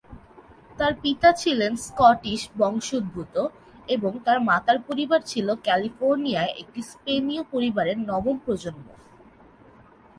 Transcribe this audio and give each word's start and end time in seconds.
তার 0.79 0.93
পিতা 1.01 1.29
ছিলেন 1.33 1.71
স্কটিশ 1.77 2.41
বংশোদ্ভূত 2.57 3.35
এবং 3.87 4.11
তার 4.25 4.39
মাতার 4.41 4.77
পরিবার 4.87 5.19
ছিল 5.21 5.47
ক্যালিফোর্নিয়ায় 5.63 6.55
একটি 6.59 6.81
স্পেনীয় 6.81 7.43
পরিবারের 7.51 7.97
নবম 8.01 8.35
প্রজন্ম। 8.45 8.87